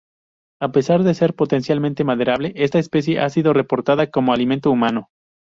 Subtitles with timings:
[0.59, 5.11] A pesar de ser potencialmente maderable, esta especie ha sido reportada como alimento humano.